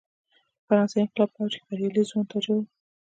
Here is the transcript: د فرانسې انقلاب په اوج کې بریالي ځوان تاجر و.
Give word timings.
د 0.57 0.59
فرانسې 0.67 0.95
انقلاب 1.01 1.29
په 1.33 1.39
اوج 1.41 1.53
کې 1.59 1.65
بریالي 1.69 2.03
ځوان 2.09 2.25
تاجر 2.31 2.53
و. 2.57 2.61